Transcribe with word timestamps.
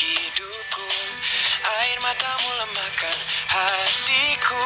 hidupku. 0.00 0.86
Air 1.76 1.98
matamu 2.00 2.48
lemahkan 2.56 3.18
hatiku. 3.52 4.64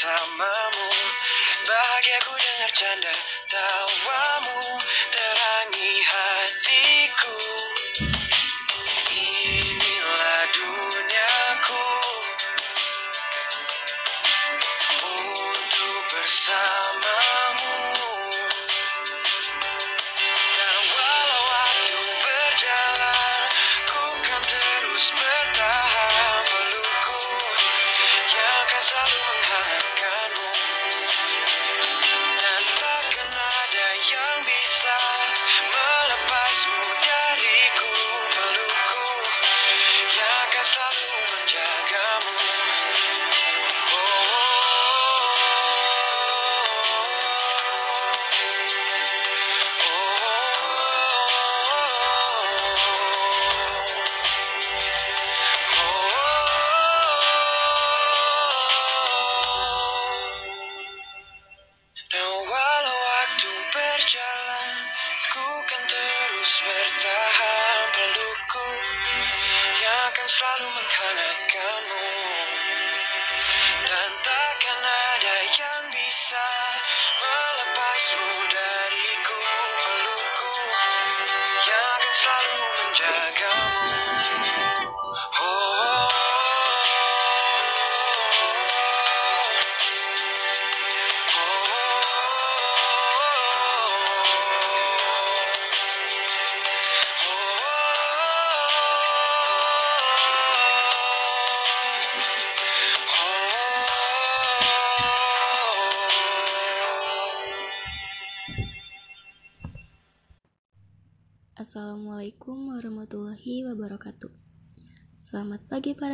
bersamamu. 0.00 0.88
Bahagiaku 1.68 2.32
dengar 2.40 2.72
canda 2.72 3.12
tawamu. 3.52 4.80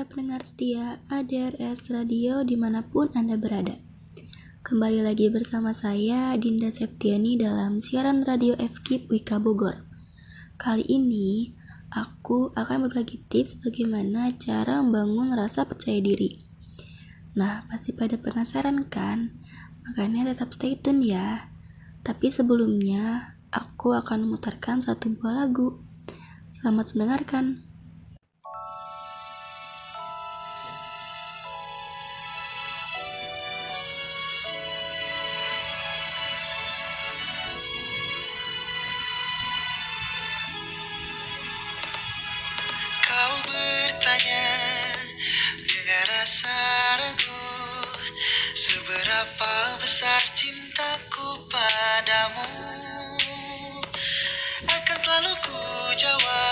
pendengar 0.07 0.47
setia 0.47 1.03
ADRS 1.11 1.91
Radio 1.91 2.47
di 2.47 2.55
mana 2.55 2.87
pun 2.87 3.11
Anda 3.19 3.35
berada. 3.35 3.75
Kembali 4.63 5.03
lagi 5.03 5.27
bersama 5.35 5.75
saya, 5.75 6.31
Dinda 6.39 6.71
Septiani 6.71 7.35
dalam 7.35 7.83
siaran 7.83 8.23
radio 8.23 8.55
FKIP 8.55 9.11
Wika 9.11 9.43
Bogor. 9.43 9.83
Kali 10.63 10.87
ini, 10.87 11.51
aku 11.91 12.55
akan 12.55 12.87
berbagi 12.87 13.27
tips 13.27 13.59
bagaimana 13.59 14.31
cara 14.39 14.79
membangun 14.79 15.35
rasa 15.35 15.67
percaya 15.67 15.99
diri. 15.99 16.39
Nah, 17.35 17.67
pasti 17.67 17.91
pada 17.91 18.15
penasaran 18.15 18.87
kan? 18.87 19.35
Makanya 19.91 20.31
tetap 20.35 20.55
stay 20.55 20.79
tune 20.79 21.03
ya. 21.03 21.51
Tapi 22.07 22.31
sebelumnya, 22.31 23.35
aku 23.51 23.91
akan 23.91 24.31
memutarkan 24.31 24.87
satu 24.87 25.11
buah 25.19 25.47
lagu. 25.47 25.83
Selamat 26.55 26.95
mendengarkan. 26.95 27.66
Cho 55.97 56.46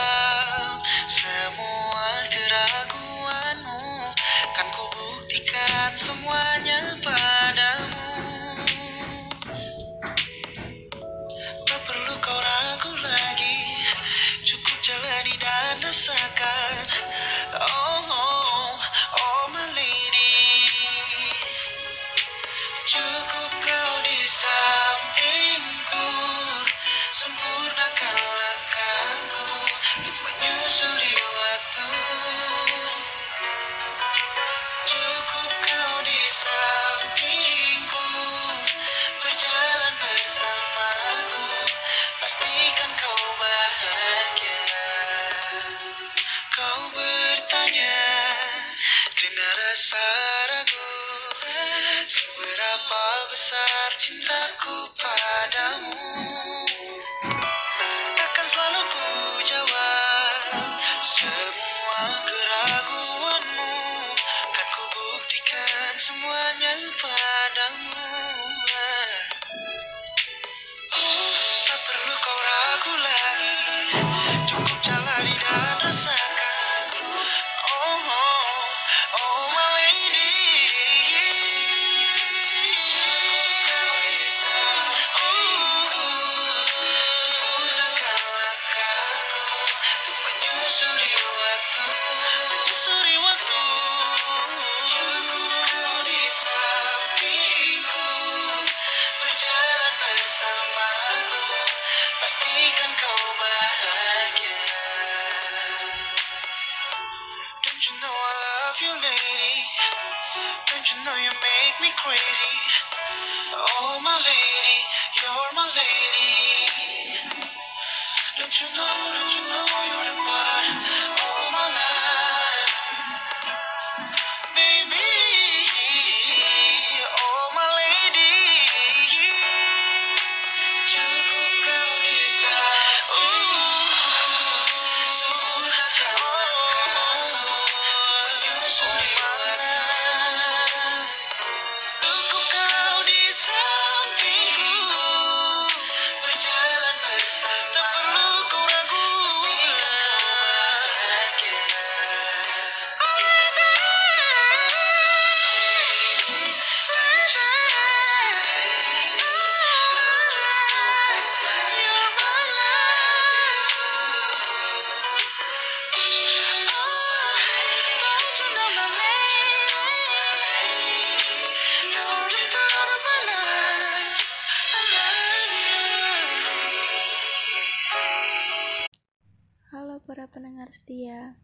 setia. 180.84 181.40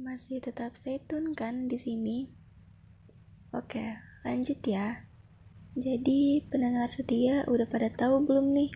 Masih 0.00 0.40
tetap 0.40 0.72
stay 0.72 1.04
tune 1.04 1.36
kan 1.36 1.68
di 1.68 1.76
sini? 1.76 2.32
Oke, 3.52 3.92
lanjut 4.24 4.56
ya. 4.64 5.04
Jadi, 5.76 6.48
pendengar 6.48 6.88
setia 6.88 7.44
udah 7.44 7.68
pada 7.68 7.92
tahu 7.92 8.24
belum 8.24 8.56
nih 8.56 8.72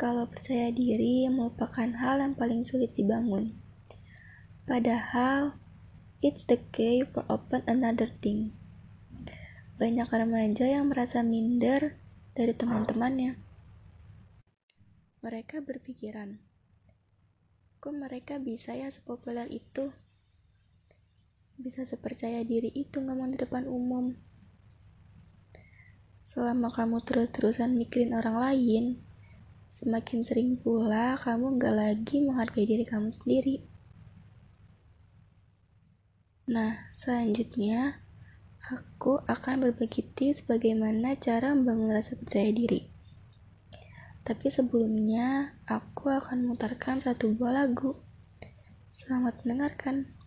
kalau 0.00 0.24
percaya 0.32 0.72
diri 0.72 1.28
merupakan 1.28 1.92
hal 1.92 2.24
yang 2.24 2.32
paling 2.40 2.64
sulit 2.64 2.96
dibangun. 2.96 3.52
Padahal, 4.64 5.60
it's 6.24 6.48
the 6.48 6.56
key 6.72 7.04
for 7.04 7.28
open 7.28 7.60
another 7.68 8.08
thing. 8.24 8.56
Banyak 9.76 10.08
remaja 10.08 10.64
yang 10.64 10.88
merasa 10.88 11.20
minder 11.20 12.00
dari 12.32 12.56
teman-temannya. 12.56 13.36
Mereka 15.20 15.60
berpikiran, 15.60 16.47
kok 17.78 17.94
mereka 17.94 18.42
bisa 18.42 18.74
ya 18.74 18.90
sepopuler 18.90 19.46
itu? 19.46 19.94
Bisa 21.58 21.86
sepercaya 21.86 22.42
diri 22.42 22.74
itu 22.74 22.98
ngomong 22.98 23.34
di 23.34 23.38
depan 23.38 23.70
umum. 23.70 24.14
Selama 26.26 26.74
kamu 26.74 27.02
terus-terusan 27.06 27.78
mikirin 27.78 28.14
orang 28.18 28.36
lain, 28.38 28.84
semakin 29.70 30.26
sering 30.26 30.58
pula 30.58 31.14
kamu 31.22 31.54
gak 31.56 31.74
lagi 31.74 32.16
menghargai 32.26 32.66
diri 32.66 32.82
kamu 32.82 33.14
sendiri. 33.14 33.62
Nah, 36.50 36.90
selanjutnya 36.98 38.02
aku 38.58 39.22
akan 39.24 39.70
berbagi 39.70 40.02
tips 40.18 40.42
bagaimana 40.44 41.14
cara 41.14 41.54
membangun 41.54 41.94
rasa 41.94 42.18
percaya 42.18 42.50
diri. 42.50 42.97
Tapi 44.28 44.52
sebelumnya, 44.52 45.56
aku 45.64 46.12
akan 46.12 46.44
memutarkan 46.44 47.00
satu 47.00 47.32
buah 47.32 47.64
lagu. 47.64 47.96
Selamat 48.92 49.40
mendengarkan. 49.40 50.17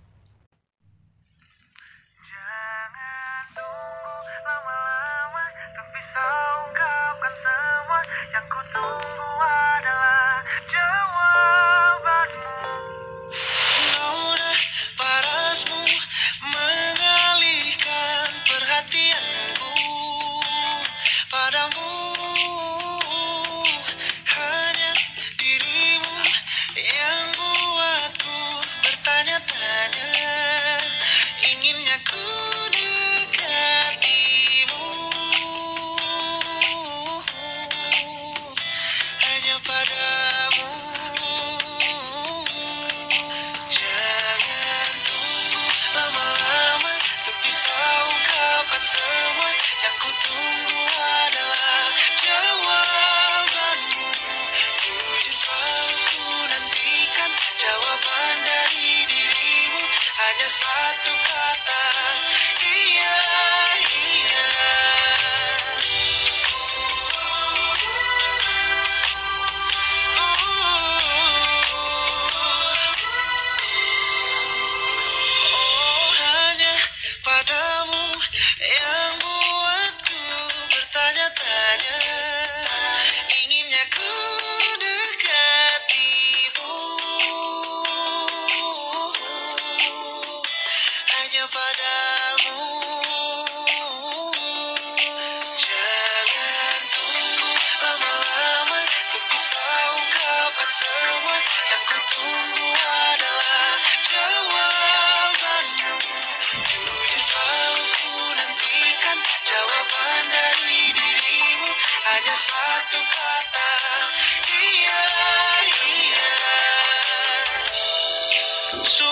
So 118.84 119.11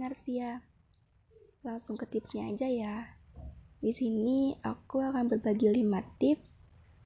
pendengar 0.00 0.16
setia. 0.16 0.52
Langsung 1.60 2.00
ke 2.00 2.08
tipsnya 2.08 2.48
aja 2.48 2.64
ya. 2.64 3.20
Di 3.84 3.92
sini 3.92 4.56
aku 4.64 4.96
akan 4.96 5.28
berbagi 5.28 5.68
5 5.68 5.76
tips 6.16 6.56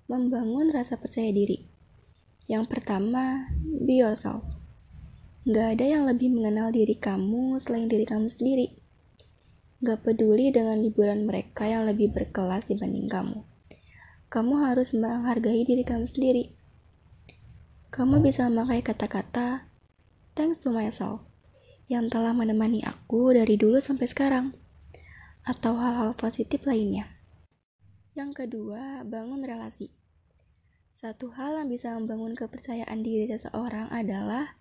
membangun 0.06 0.70
rasa 0.70 0.94
percaya 0.94 1.34
diri. 1.34 1.66
Yang 2.46 2.70
pertama, 2.70 3.50
be 3.82 3.98
yourself. 3.98 4.46
Gak 5.42 5.74
ada 5.74 5.98
yang 5.98 6.06
lebih 6.06 6.38
mengenal 6.38 6.70
diri 6.70 6.94
kamu 6.94 7.58
selain 7.58 7.90
diri 7.90 8.06
kamu 8.06 8.30
sendiri. 8.30 8.78
Gak 9.82 10.06
peduli 10.06 10.54
dengan 10.54 10.78
liburan 10.78 11.26
mereka 11.26 11.66
yang 11.66 11.90
lebih 11.90 12.14
berkelas 12.14 12.70
dibanding 12.70 13.10
kamu. 13.10 13.42
Kamu 14.30 14.70
harus 14.70 14.94
menghargai 14.94 15.66
diri 15.66 15.82
kamu 15.82 16.06
sendiri. 16.06 16.54
Kamu 17.90 18.22
bisa 18.22 18.46
memakai 18.46 18.86
kata-kata 18.86 19.66
thanks 20.38 20.62
to 20.62 20.70
myself 20.70 21.33
yang 21.90 22.08
telah 22.08 22.32
menemani 22.32 22.80
aku 22.84 23.36
dari 23.36 23.60
dulu 23.60 23.80
sampai 23.80 24.08
sekarang, 24.08 24.56
atau 25.44 25.76
hal-hal 25.76 26.16
positif 26.16 26.64
lainnya. 26.64 27.08
Yang 28.16 28.46
kedua, 28.46 29.04
bangun 29.04 29.44
relasi. 29.44 29.92
Satu 30.94 31.28
hal 31.36 31.60
yang 31.60 31.68
bisa 31.68 31.92
membangun 31.92 32.32
kepercayaan 32.32 33.04
diri 33.04 33.28
seseorang 33.28 33.92
adalah 33.92 34.56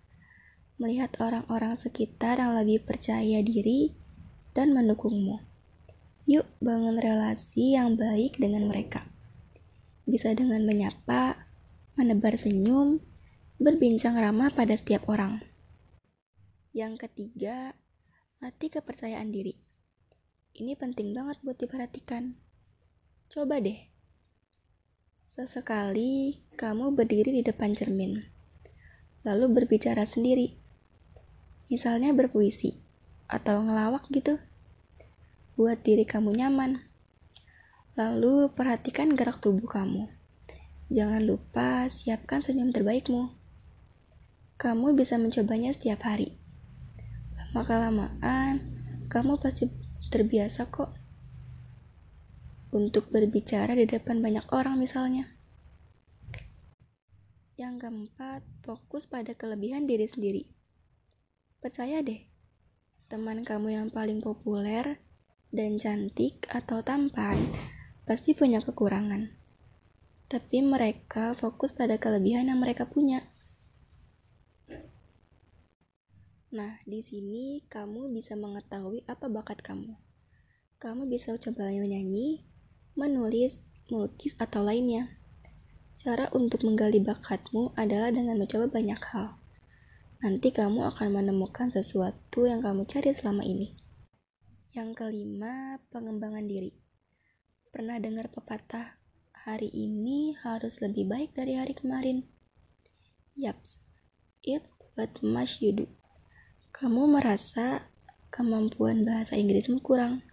melihat 0.76 1.14
orang-orang 1.22 1.78
sekitar 1.78 2.42
yang 2.42 2.52
lebih 2.58 2.82
percaya 2.82 3.40
diri 3.40 3.94
dan 4.52 4.74
mendukungmu. 4.74 5.40
Yuk 6.26 6.44
bangun 6.60 6.98
relasi 6.98 7.78
yang 7.78 7.94
baik 7.94 8.36
dengan 8.42 8.68
mereka. 8.68 9.06
Bisa 10.04 10.34
dengan 10.36 10.66
menyapa, 10.66 11.48
menebar 11.96 12.36
senyum, 12.36 13.00
berbincang 13.56 14.18
ramah 14.18 14.50
pada 14.52 14.74
setiap 14.74 15.06
orang. 15.08 15.53
Yang 16.74 17.06
ketiga, 17.06 17.70
latih 18.42 18.66
kepercayaan 18.66 19.30
diri. 19.30 19.54
Ini 20.58 20.74
penting 20.74 21.14
banget 21.14 21.38
buat 21.46 21.54
diperhatikan. 21.54 22.34
Coba 23.30 23.62
deh. 23.62 23.78
Sesekali 25.30 26.42
kamu 26.58 26.90
berdiri 26.98 27.30
di 27.30 27.46
depan 27.46 27.78
cermin, 27.78 28.26
lalu 29.22 29.54
berbicara 29.54 30.02
sendiri. 30.02 30.58
Misalnya 31.70 32.10
berpuisi 32.10 32.74
atau 33.30 33.62
ngelawak 33.62 34.10
gitu. 34.10 34.42
Buat 35.54 35.86
diri 35.86 36.02
kamu 36.02 36.42
nyaman. 36.42 36.82
Lalu 37.94 38.50
perhatikan 38.50 39.14
gerak 39.14 39.38
tubuh 39.38 39.70
kamu. 39.70 40.10
Jangan 40.90 41.22
lupa 41.22 41.86
siapkan 41.86 42.42
senyum 42.42 42.74
terbaikmu. 42.74 43.30
Kamu 44.58 44.98
bisa 44.98 45.14
mencobanya 45.22 45.70
setiap 45.70 46.02
hari. 46.02 46.42
Lama-kelamaan, 47.54 48.66
kamu 49.06 49.38
pasti 49.38 49.70
terbiasa 50.10 50.66
kok 50.74 50.90
untuk 52.74 53.14
berbicara 53.14 53.78
di 53.78 53.86
depan 53.86 54.18
banyak 54.18 54.42
orang 54.50 54.74
misalnya. 54.74 55.30
Yang 57.54 57.86
keempat, 57.86 58.42
fokus 58.66 59.06
pada 59.06 59.38
kelebihan 59.38 59.86
diri 59.86 60.02
sendiri. 60.02 60.50
Percaya 61.62 62.02
deh, 62.02 62.26
teman 63.06 63.46
kamu 63.46 63.70
yang 63.70 63.88
paling 63.94 64.18
populer 64.18 64.98
dan 65.54 65.78
cantik 65.78 66.50
atau 66.50 66.82
tampan 66.82 67.54
pasti 68.02 68.34
punya 68.34 68.66
kekurangan. 68.66 69.30
Tapi 70.26 70.58
mereka 70.58 71.38
fokus 71.38 71.70
pada 71.70 72.02
kelebihan 72.02 72.50
yang 72.50 72.58
mereka 72.58 72.90
punya. 72.90 73.22
Nah, 76.54 76.78
di 76.86 77.02
sini 77.02 77.66
kamu 77.66 78.14
bisa 78.14 78.38
mengetahui 78.38 79.02
apa 79.10 79.26
bakat 79.26 79.58
kamu. 79.58 79.98
Kamu 80.78 81.10
bisa 81.10 81.34
coba 81.34 81.66
menyanyi, 81.66 82.46
menulis, 82.94 83.58
melukis, 83.90 84.38
atau 84.38 84.62
lainnya. 84.62 85.10
Cara 85.98 86.30
untuk 86.30 86.62
menggali 86.62 87.02
bakatmu 87.02 87.74
adalah 87.74 88.14
dengan 88.14 88.38
mencoba 88.38 88.70
banyak 88.70 89.02
hal. 89.02 89.34
Nanti 90.22 90.54
kamu 90.54 90.86
akan 90.94 91.18
menemukan 91.18 91.74
sesuatu 91.74 92.46
yang 92.46 92.62
kamu 92.62 92.86
cari 92.86 93.10
selama 93.10 93.42
ini. 93.42 93.74
Yang 94.78 94.94
kelima, 94.94 95.82
pengembangan 95.90 96.46
diri. 96.46 96.70
Pernah 97.74 97.98
dengar 97.98 98.30
pepatah, 98.30 98.94
hari 99.34 99.74
ini 99.74 100.38
harus 100.38 100.78
lebih 100.78 101.10
baik 101.10 101.34
dari 101.34 101.58
hari 101.58 101.74
kemarin? 101.74 102.22
Yaps, 103.34 103.74
it's 104.46 104.70
what 104.94 105.10
must 105.18 105.58
you 105.58 105.74
do. 105.74 105.90
Kamu 106.74 107.06
merasa 107.06 107.86
kemampuan 108.34 109.06
bahasa 109.06 109.38
Inggrismu 109.38 109.78
kurang 109.78 110.26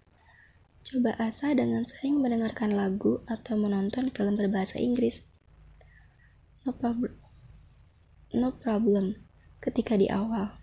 Coba 0.82 1.14
asah 1.22 1.54
dengan 1.54 1.86
sering 1.86 2.18
mendengarkan 2.18 2.74
lagu 2.74 3.22
atau 3.30 3.54
menonton 3.54 4.10
film 4.10 4.34
berbahasa 4.34 4.82
Inggris. 4.82 5.22
No 6.66 6.74
problem. 6.74 7.14
No 8.34 8.50
problem 8.58 9.22
ketika 9.62 9.94
di 9.94 10.10
awal. 10.10 10.58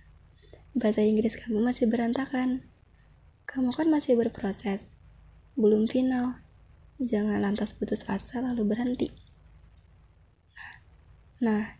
Bahasa 0.75 0.99
Inggris 0.99 1.39
kamu 1.39 1.63
masih 1.63 1.87
berantakan. 1.87 2.67
Kamu 3.47 3.71
kan 3.71 3.87
masih 3.87 4.19
berproses. 4.19 4.83
Belum 5.55 5.87
final. 5.87 6.43
Jangan 6.99 7.39
lantas 7.39 7.71
putus 7.71 8.03
asa 8.03 8.43
lalu 8.43 8.75
berhenti. 8.75 9.15
Nah, 11.39 11.78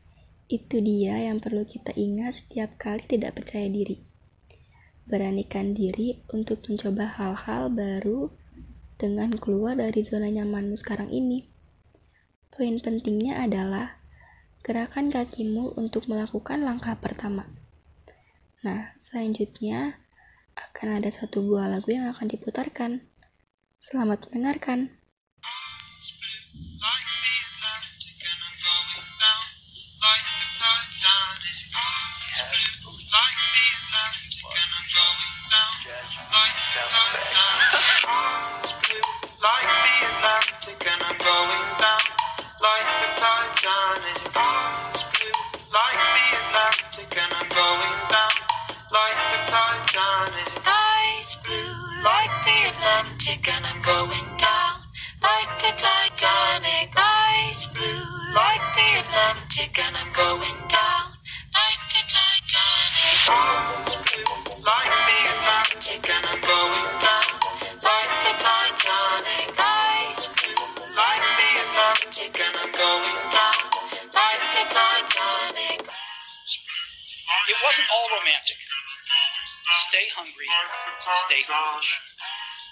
itu 0.49 0.81
dia 0.81 1.29
yang 1.29 1.37
perlu 1.37 1.63
kita 1.63 1.93
ingat 1.93 2.43
setiap 2.43 2.75
kali 2.81 3.05
tidak 3.05 3.37
percaya 3.37 3.69
diri 3.69 4.09
beranikan 5.09 5.73
diri 5.73 6.21
untuk 6.29 6.61
mencoba 6.69 7.09
hal-hal 7.17 7.73
baru 7.73 8.29
dengan 9.01 9.33
keluar 9.41 9.73
dari 9.73 10.05
zona 10.05 10.29
nyamanmu 10.29 10.77
sekarang 10.77 11.09
ini. 11.09 11.49
Poin 12.53 12.77
pentingnya 12.77 13.41
adalah 13.41 13.97
gerakan 14.61 15.09
kakimu 15.09 15.73
untuk 15.73 16.05
melakukan 16.05 16.61
langkah 16.61 16.93
pertama. 17.01 17.49
Nah, 18.61 18.93
selanjutnya 19.01 19.97
akan 20.53 21.01
ada 21.01 21.09
satu 21.09 21.41
buah 21.41 21.73
lagu 21.73 21.89
yang 21.89 22.13
akan 22.13 22.29
diputarkan. 22.29 23.01
Selamat 23.81 24.29
mendengarkan. 24.29 24.93
going 53.89 54.29
down 54.37 54.85
like 55.17 55.49
the 55.65 55.73
Titanic. 55.73 56.93
Eyes 56.93 57.65
blue 57.73 58.05
like 58.37 58.61
the 58.77 58.89
Atlantic, 59.01 59.73
and 59.81 59.97
I'm 59.97 60.13
going 60.13 60.59
down 60.69 61.17
like 61.57 61.81
the 61.89 62.03
Titanic. 62.05 63.17
Eyes 63.33 63.89
blue 64.05 64.29
like 64.61 64.93
the 65.09 65.19
Atlantic, 65.33 66.05
and 66.05 66.21
I'm 66.21 66.37
going 66.37 66.89
down 67.01 67.29
like 67.81 68.13
the 68.21 68.33
Titanic. 68.37 69.57
Eyes 69.57 70.21
blue 70.37 70.61
like 70.93 71.25
the 71.41 71.49
Atlantic, 71.65 72.33
and 72.45 72.55
I'm 72.61 72.69
going 72.69 73.19
down 73.33 73.57
like 74.13 74.43
the 74.53 74.63
Titanic. 74.69 75.81
It 77.49 77.57
wasn't 77.65 77.89
all 77.89 78.07
romantic. 78.21 78.59
Stay 79.89 80.05
hungry, 80.13 80.45
stay 81.25 81.41
foolish. 81.41 82.08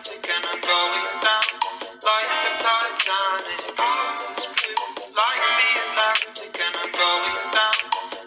and 0.00 0.44
I'm 0.48 0.60
going 0.64 1.08
down 1.20 1.44
like 2.00 2.32
the 2.40 2.52
Titanic. 2.56 3.60
Blue 3.76 4.80
like 5.12 5.44
the 5.60 5.68
Atlantic 5.76 6.56
and 6.56 6.76
I'm 6.80 6.88
going 6.88 7.36
down 7.52 7.76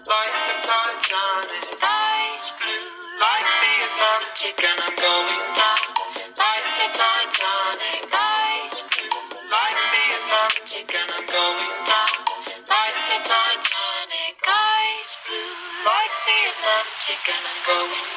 like 0.05 0.35
the 0.45 0.55
Titanic. 0.69 1.65
Eyes 1.81 2.45
blue 2.61 2.85
Like 3.17 3.49
the 3.57 3.73
Atlantic 3.89 4.61
and 4.61 4.79
I'm 4.85 4.95
going 5.01 5.45
down 5.57 5.81
like 6.37 6.67
the 6.77 6.87
Titanic. 6.93 8.05
eyes 8.13 8.77
blue 8.93 9.17
Like 9.49 9.81
the 9.89 10.03
Atlantic 10.13 10.93
and 10.93 11.09
I'm 11.09 11.25
going 11.25 11.73
down 11.89 12.13
like 12.69 12.97
the 13.09 13.17
Titanic. 13.17 14.35
eyes 14.45 15.11
blue 15.25 15.57
Like 15.89 16.15
the 16.21 16.37
Atlantic 16.53 17.23
and 17.33 17.45
I'm 17.49 17.59
going 17.65 18.12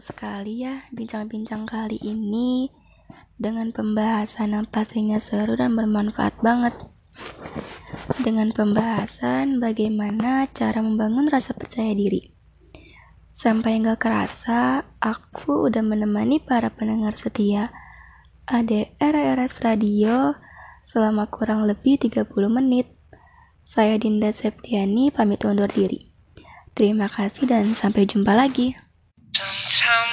sekali 0.00 0.64
ya 0.64 0.86
bincang-bincang 0.90 1.68
kali 1.68 1.98
ini 2.02 2.70
dengan 3.38 3.70
pembahasan 3.70 4.54
yang 4.54 4.66
pastinya 4.66 5.22
seru 5.22 5.54
dan 5.54 5.78
bermanfaat 5.78 6.34
banget. 6.42 6.74
Dengan 8.22 8.50
pembahasan 8.50 9.62
bagaimana 9.62 10.50
cara 10.50 10.82
membangun 10.82 11.30
rasa 11.30 11.54
percaya 11.54 11.94
diri. 11.94 12.34
Sampai 13.30 13.78
nggak 13.78 14.02
kerasa, 14.02 14.82
aku 14.98 15.70
udah 15.70 15.82
menemani 15.86 16.42
para 16.42 16.74
pendengar 16.74 17.14
setia 17.14 17.70
ADR 18.50 19.14
RS 19.38 19.62
Radio 19.62 20.34
selama 20.82 21.30
kurang 21.30 21.62
lebih 21.68 22.02
30 22.02 22.26
menit. 22.50 22.90
Saya 23.62 23.94
Dinda 24.00 24.34
Septiani 24.34 25.14
pamit 25.14 25.44
undur 25.46 25.70
diri. 25.70 26.10
Terima 26.74 27.06
kasih 27.06 27.46
dan 27.46 27.76
sampai 27.76 28.08
jumpa 28.08 28.34
lagi. 28.34 28.87
Don't 29.38 29.70
tell 29.70 30.07